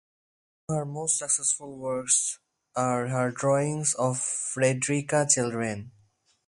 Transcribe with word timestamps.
Among 0.67 0.77
her 0.79 0.83
most 0.85 1.19
successful 1.19 1.77
works 1.77 2.39
are 2.75 3.09
her 3.09 3.29
drawings 3.29 3.93
of 3.93 4.19
Fredrika 4.19 5.27
children. 5.29 5.91